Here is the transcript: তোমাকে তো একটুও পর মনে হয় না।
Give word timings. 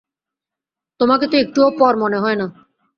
তোমাকে 0.99 1.25
তো 1.27 1.35
একটুও 1.37 1.69
পর 1.79 1.93
মনে 1.97 2.17
হয় 2.19 2.35
না। 2.35 2.47